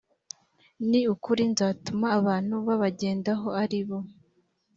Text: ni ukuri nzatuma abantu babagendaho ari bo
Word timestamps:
ni 0.89 1.01
ukuri 1.13 1.43
nzatuma 1.51 2.07
abantu 2.19 2.53
babagendaho 2.67 3.47
ari 3.63 3.81
bo 3.87 3.97